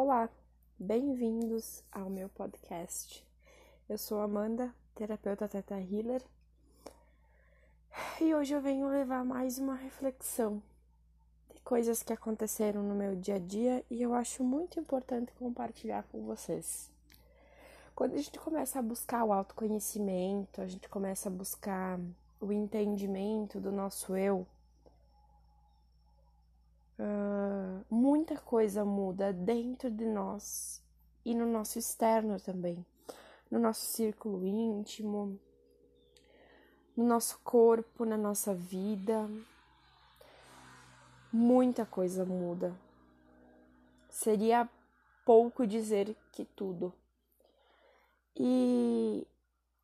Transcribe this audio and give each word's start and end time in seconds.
Olá, 0.00 0.30
bem-vindos 0.78 1.82
ao 1.90 2.08
meu 2.08 2.28
podcast. 2.28 3.26
Eu 3.88 3.98
sou 3.98 4.20
Amanda, 4.20 4.72
terapeuta 4.94 5.48
Teta 5.48 5.74
Healer, 5.74 6.22
e 8.20 8.32
hoje 8.32 8.54
eu 8.54 8.60
venho 8.60 8.88
levar 8.88 9.24
mais 9.24 9.58
uma 9.58 9.74
reflexão 9.74 10.62
de 11.52 11.60
coisas 11.62 12.00
que 12.00 12.12
aconteceram 12.12 12.80
no 12.80 12.94
meu 12.94 13.16
dia 13.16 13.34
a 13.34 13.38
dia 13.40 13.84
e 13.90 14.00
eu 14.00 14.14
acho 14.14 14.44
muito 14.44 14.78
importante 14.78 15.32
compartilhar 15.32 16.04
com 16.12 16.24
vocês. 16.24 16.88
Quando 17.92 18.14
a 18.14 18.18
gente 18.18 18.38
começa 18.38 18.78
a 18.78 18.82
buscar 18.82 19.24
o 19.24 19.32
autoconhecimento, 19.32 20.60
a 20.60 20.66
gente 20.68 20.88
começa 20.88 21.28
a 21.28 21.32
buscar 21.32 21.98
o 22.40 22.52
entendimento 22.52 23.58
do 23.58 23.72
nosso 23.72 24.16
eu, 24.16 24.46
uh, 27.00 27.84
muita 28.18 28.36
coisa 28.36 28.84
muda 28.84 29.32
dentro 29.32 29.88
de 29.88 30.04
nós 30.04 30.82
e 31.24 31.32
no 31.36 31.46
nosso 31.46 31.78
externo 31.78 32.40
também, 32.40 32.84
no 33.48 33.60
nosso 33.60 33.86
círculo 33.86 34.44
íntimo, 34.44 35.38
no 36.96 37.04
nosso 37.04 37.38
corpo, 37.44 38.04
na 38.04 38.16
nossa 38.16 38.52
vida. 38.52 39.30
Muita 41.32 41.86
coisa 41.86 42.24
muda. 42.24 42.74
Seria 44.10 44.68
pouco 45.24 45.64
dizer 45.64 46.16
que 46.32 46.44
tudo. 46.44 46.92
E 48.34 49.24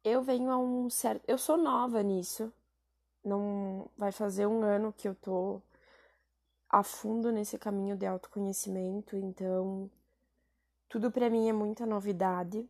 eu 0.03 0.23
venho 0.25 0.51
a 0.51 0.59
um 0.59 0.91
certo. 0.91 1.23
Eu 1.29 1.39
sou 1.39 1.57
nova 1.57 2.03
nisso. 2.03 2.53
Não 3.25 3.89
vai 3.97 4.11
fazer 4.11 4.47
um 4.47 4.65
ano 4.65 4.93
que 4.93 5.07
eu 5.07 5.15
tô 5.15 5.63
a 6.75 6.83
fundo 6.83 7.31
nesse 7.31 7.57
caminho 7.57 7.97
de 7.97 8.05
autoconhecimento, 8.05 9.17
então 9.17 9.89
tudo 10.89 11.09
para 11.09 11.31
mim 11.31 11.49
é 11.49 11.53
muita 11.53 11.87
novidade. 11.87 12.69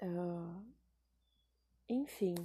Uh, 0.00 0.62
enfim, 1.88 2.36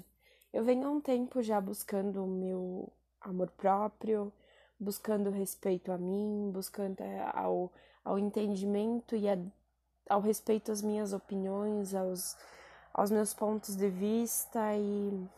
eu 0.52 0.64
venho 0.64 0.88
há 0.88 0.90
um 0.90 1.00
tempo 1.00 1.44
já 1.44 1.62
buscando 1.62 2.24
o 2.24 2.28
meu 2.28 2.92
amor 3.22 3.52
próprio, 3.52 4.34
buscando 4.80 5.30
respeito 5.30 5.92
a 5.92 6.00
mim, 6.00 6.50
buscando 6.52 7.00
é, 7.00 7.32
ao, 7.36 7.72
ao 8.04 8.18
entendimento 8.18 9.16
e 9.16 9.30
a, 9.30 9.38
ao 10.10 10.20
respeito 10.20 10.72
às 10.72 10.82
minhas 10.82 11.14
opiniões, 11.14 11.94
aos, 11.94 12.36
aos 12.92 13.12
meus 13.12 13.36
pontos 13.36 13.76
de 13.76 13.88
vista 13.88 14.76
e 14.76 15.30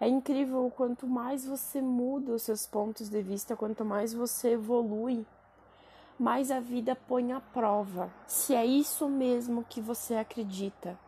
é 0.00 0.06
incrível 0.06 0.72
quanto 0.76 1.06
mais 1.06 1.44
você 1.44 1.82
muda 1.82 2.32
os 2.32 2.42
seus 2.42 2.66
pontos 2.66 3.08
de 3.08 3.20
vista, 3.20 3.56
quanto 3.56 3.84
mais 3.84 4.12
você 4.12 4.52
evolui, 4.52 5.26
mais 6.18 6.50
a 6.50 6.60
vida 6.60 6.94
põe 6.94 7.32
à 7.32 7.40
prova 7.40 8.12
se 8.26 8.54
é 8.54 8.64
isso 8.64 9.08
mesmo 9.08 9.64
que 9.64 9.80
você 9.80 10.14
acredita, 10.14 10.98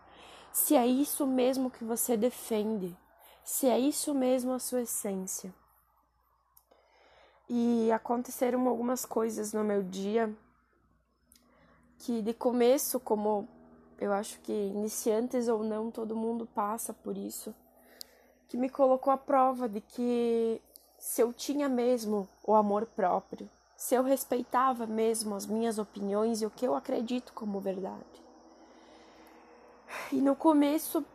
se 0.52 0.74
é 0.74 0.86
isso 0.86 1.27
mesmo 1.27 1.70
que 1.70 1.84
você 1.84 2.16
defende, 2.16 2.96
se 3.44 3.68
é 3.68 3.78
isso 3.78 4.12
mesmo 4.12 4.52
a 4.52 4.58
sua 4.58 4.83
essência. 4.83 5.55
E 7.48 7.91
aconteceram 7.92 8.68
algumas 8.68 9.05
coisas 9.05 9.52
no 9.52 9.64
meu 9.64 9.83
dia 9.83 10.33
que 11.98 12.22
de 12.22 12.33
começo, 12.33 12.98
como 12.98 13.48
eu 13.98 14.12
acho 14.12 14.41
que 14.41 14.52
iniciantes 14.52 15.48
ou 15.48 15.62
não, 15.62 15.91
todo 15.91 16.16
mundo 16.16 16.46
passa 16.46 16.92
por 16.92 17.16
isso 17.16 17.55
que 18.51 18.56
me 18.56 18.69
colocou 18.69 19.12
à 19.12 19.17
prova 19.17 19.69
de 19.69 19.81
que 19.81 20.61
se 20.98 21.23
eu 21.23 21.33
tinha 21.33 21.69
mesmo 21.69 22.29
o 22.43 22.53
amor 22.53 22.84
próprio, 22.84 23.48
se 23.77 23.95
eu 23.95 24.03
respeitava 24.03 24.89
mesmo 24.89 25.37
as 25.37 25.47
minhas 25.47 25.79
opiniões 25.79 26.42
e 26.42 26.47
o 26.47 26.51
que 26.51 26.67
eu 26.67 26.75
acredito 26.75 27.33
como 27.33 27.61
verdade. 27.61 28.25
E 30.11 30.17
no 30.20 30.34
começo 30.34 31.07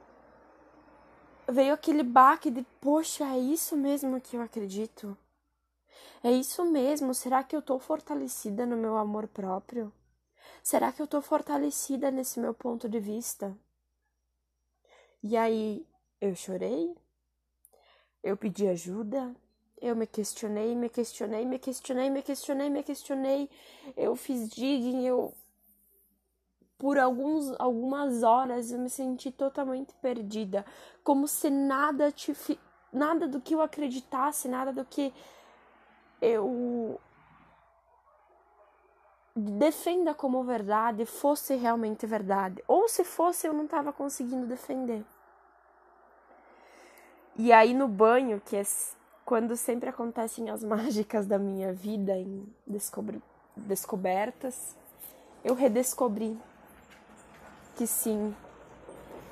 veio 1.45 1.73
aquele 1.73 2.03
baque 2.03 2.49
de, 2.49 2.63
poxa, 2.79 3.25
é 3.25 3.37
isso 3.37 3.75
mesmo 3.75 4.21
que 4.21 4.37
eu 4.37 4.41
acredito? 4.41 5.17
É 6.23 6.31
isso 6.31 6.63
mesmo? 6.63 7.13
Será 7.13 7.43
que 7.43 7.53
eu 7.53 7.61
tô 7.61 7.77
fortalecida 7.79 8.65
no 8.65 8.77
meu 8.77 8.95
amor 8.95 9.27
próprio? 9.27 9.91
Será 10.63 10.89
que 10.93 11.01
eu 11.01 11.07
tô 11.07 11.21
fortalecida 11.21 12.09
nesse 12.09 12.39
meu 12.39 12.53
ponto 12.53 12.87
de 12.87 12.99
vista? 12.99 13.53
E 15.21 15.35
aí 15.35 15.85
eu 16.21 16.33
chorei, 16.33 16.95
eu 18.25 18.35
pedi 18.35 18.67
ajuda, 18.67 19.35
eu 19.79 19.95
me 19.95 20.07
questionei, 20.07 20.75
me 20.75 20.89
questionei, 20.89 21.45
me 21.45 21.59
questionei, 21.59 22.09
me 22.09 22.23
questionei, 22.23 22.69
me 22.71 22.81
questionei. 22.81 23.49
Eu 23.95 24.15
fiz 24.15 24.49
digging, 24.49 25.05
eu 25.05 25.31
por 26.75 26.97
alguns, 26.97 27.53
algumas 27.59 28.23
horas 28.23 28.71
eu 28.71 28.79
me 28.79 28.89
senti 28.89 29.31
totalmente 29.31 29.93
perdida, 30.01 30.65
como 31.03 31.27
se 31.27 31.51
nada 31.51 32.11
te 32.11 32.33
nada 32.91 33.27
do 33.27 33.39
que 33.39 33.53
eu 33.53 33.61
acreditasse, 33.61 34.47
nada 34.47 34.73
do 34.73 34.83
que 34.83 35.13
eu 36.19 36.99
defenda 39.35 40.15
como 40.15 40.43
verdade 40.43 41.05
fosse 41.05 41.55
realmente 41.55 42.07
verdade, 42.07 42.63
ou 42.67 42.89
se 42.89 43.03
fosse 43.03 43.45
eu 43.45 43.53
não 43.53 43.65
estava 43.65 43.93
conseguindo 43.93 44.47
defender. 44.47 45.05
E 47.37 47.51
aí 47.51 47.73
no 47.73 47.87
banho, 47.87 48.41
que 48.43 48.55
é 48.55 48.63
quando 49.25 49.57
sempre 49.57 49.89
acontecem 49.89 50.49
as 50.49 50.63
mágicas 50.65 51.25
da 51.25 51.37
minha 51.37 51.73
vida 51.73 52.17
em 52.17 52.45
descobertas, 53.55 54.75
eu 55.43 55.53
redescobri 55.53 56.37
que 57.75 57.85
sim, 57.85 58.33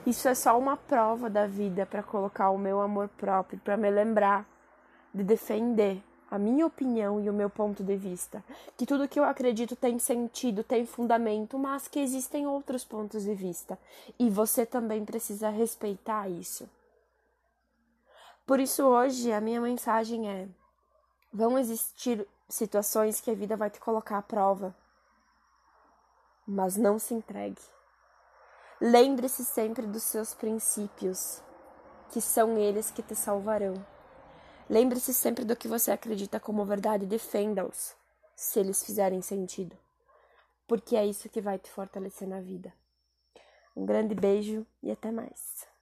isso 0.06 0.28
é 0.28 0.36
só 0.36 0.60
uma 0.60 0.76
prova 0.76 1.30
da 1.30 1.48
vida 1.48 1.86
para 1.86 2.04
colocar 2.04 2.50
o 2.50 2.58
meu 2.58 2.82
amor 2.82 3.08
próprio, 3.08 3.60
para 3.60 3.78
me 3.78 3.90
lembrar 3.90 4.46
de 5.14 5.24
defender 5.24 6.04
a 6.30 6.38
minha 6.38 6.66
opinião 6.66 7.22
e 7.22 7.30
o 7.30 7.34
meu 7.34 7.50
ponto 7.50 7.84
de 7.84 7.96
vista, 7.96 8.44
que 8.76 8.86
tudo 8.86 9.08
que 9.08 9.20
eu 9.20 9.24
acredito 9.24 9.76
tem 9.76 9.98
sentido, 10.00 10.64
tem 10.64 10.86
fundamento, 10.86 11.58
mas 11.58 11.88
que 11.88 12.00
existem 12.00 12.46
outros 12.48 12.84
pontos 12.84 13.24
de 13.24 13.34
vista 13.34 13.80
e 14.20 14.30
você 14.30 14.66
também 14.66 15.06
precisa 15.06 15.50
respeitar 15.50 16.28
isso. 16.28 16.68
Por 18.46 18.60
isso, 18.60 18.84
hoje, 18.84 19.32
a 19.32 19.40
minha 19.40 19.62
mensagem 19.62 20.30
é: 20.30 20.50
vão 21.32 21.58
existir 21.58 22.28
situações 22.50 23.22
que 23.22 23.32
a 23.32 23.36
vida 23.36 23.56
vai 23.56 23.70
te 23.70 23.80
colocar 23.80 24.18
à 24.18 24.22
prova, 24.22 24.76
mas 26.46 26.76
não 26.76 27.00
se 27.00 27.14
entregue. 27.14 27.62
Lembre-se 28.82 29.46
sempre 29.46 29.88
dos 29.88 30.04
seus 30.04 30.34
princípios, 30.34 31.42
que 32.10 32.20
são 32.20 32.58
eles 32.58 32.92
que 32.92 33.02
te 33.02 33.16
salvarão. 33.16 33.74
Lembre-se 34.70 35.14
sempre 35.14 35.46
do 35.46 35.56
que 35.56 35.68
você 35.68 35.92
acredita 35.92 36.40
como 36.40 36.66
verdade 36.66 37.06
e 37.06 37.08
defenda-os, 37.08 37.96
se 38.36 38.60
eles 38.60 38.84
fizerem 38.84 39.22
sentido, 39.22 39.78
porque 40.68 40.96
é 40.96 41.06
isso 41.06 41.30
que 41.30 41.42
vai 41.42 41.58
te 41.58 41.70
fortalecer 41.70 42.28
na 42.28 42.42
vida. 42.42 42.74
Um 43.76 43.86
grande 43.86 44.14
beijo 44.14 44.66
e 44.82 44.92
até 44.92 45.12
mais. 45.12 45.73